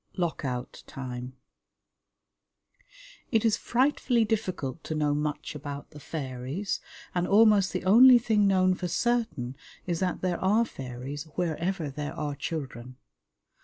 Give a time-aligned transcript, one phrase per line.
[0.17, 1.35] Lock Out Time
[3.31, 6.79] It is frightfully difficult to know much about the fairies,
[7.13, 12.15] and almost the only thing known for certain is that there are fairies wherever there
[12.15, 12.97] are children.